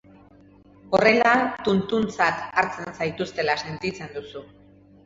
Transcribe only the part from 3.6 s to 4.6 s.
sentitzen duzu.